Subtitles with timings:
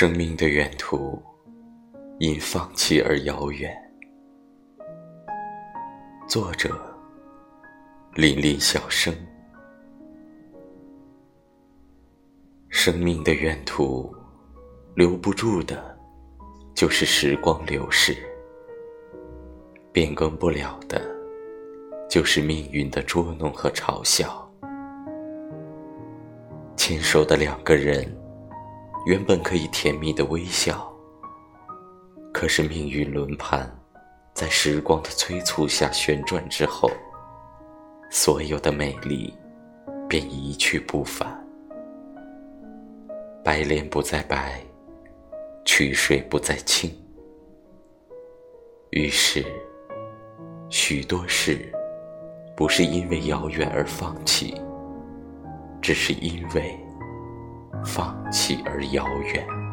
[0.00, 1.22] 生命的远途，
[2.20, 3.70] 因放弃而遥远。
[6.26, 6.70] 作者：
[8.14, 9.14] 林林小生。
[12.70, 14.10] 生命的远途，
[14.94, 15.98] 留不住的，
[16.72, 18.14] 就是时光流逝；
[19.92, 20.98] 变更不了的，
[22.08, 24.50] 就是命运的捉弄和嘲笑。
[26.74, 28.10] 牵手的两个人。
[29.06, 30.92] 原本可以甜蜜的微笑，
[32.32, 33.68] 可是命运轮盘
[34.34, 36.90] 在时光的催促下旋转之后，
[38.10, 39.34] 所有的美丽
[40.06, 41.34] 便一去不返。
[43.42, 44.60] 白莲不再白，
[45.64, 46.94] 曲水不再清。
[48.90, 49.42] 于是，
[50.68, 51.72] 许多事
[52.54, 54.54] 不是因为遥远而放弃，
[55.80, 56.78] 只是因为。
[57.84, 59.69] 放弃而遥远。